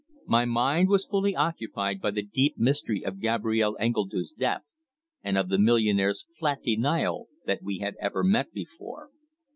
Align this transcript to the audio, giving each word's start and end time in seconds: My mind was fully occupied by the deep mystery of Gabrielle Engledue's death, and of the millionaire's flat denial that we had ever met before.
My 0.25 0.45
mind 0.45 0.89
was 0.89 1.05
fully 1.05 1.35
occupied 1.35 2.01
by 2.01 2.09
the 2.09 2.23
deep 2.23 2.57
mystery 2.57 3.05
of 3.05 3.19
Gabrielle 3.19 3.77
Engledue's 3.79 4.31
death, 4.31 4.63
and 5.23 5.37
of 5.37 5.49
the 5.49 5.59
millionaire's 5.59 6.25
flat 6.39 6.63
denial 6.63 7.27
that 7.45 7.61
we 7.61 7.77
had 7.81 7.95
ever 8.01 8.23
met 8.23 8.51
before. 8.51 9.11